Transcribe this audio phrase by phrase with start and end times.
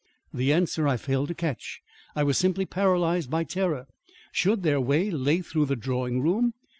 [0.33, 1.79] The answer I failed to catch.
[2.15, 3.85] I was simply paralysed by terror.
[4.31, 6.55] Should their way lay through the drawing room!